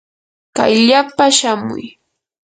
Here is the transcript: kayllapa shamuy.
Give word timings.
kayllapa 0.55 1.25
shamuy. 1.37 1.85